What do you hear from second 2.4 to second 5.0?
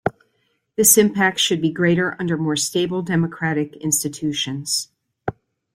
stable democratic institutions.